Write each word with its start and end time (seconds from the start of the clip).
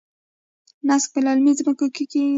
نسک 0.87 1.07
په 1.13 1.19
للمي 1.25 1.51
ځمکو 1.59 1.87
کې 1.95 2.03
کیږي. 2.11 2.23